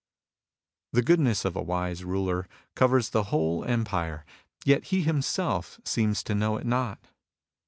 The 0.93 1.03
goodness 1.03 1.45
of 1.45 1.55
a 1.55 1.61
wise 1.61 2.03
ruler 2.03 2.47
covers 2.73 3.11
the 3.11 3.25
whole 3.25 3.63
empire, 3.63 4.25
yet 4.65 4.85
he 4.85 5.03
himself 5.03 5.79
seems 5.85 6.23
to 6.23 6.33
know 6.33 6.57
it 6.57 6.65
not. 6.65 7.05